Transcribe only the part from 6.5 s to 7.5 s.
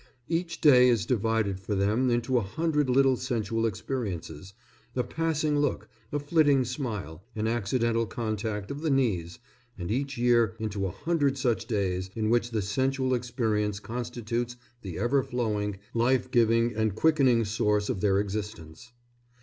smile, an